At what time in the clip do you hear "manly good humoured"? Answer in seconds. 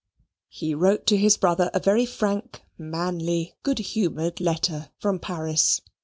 2.75-4.41